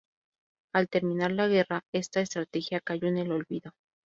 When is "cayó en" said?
2.81-3.17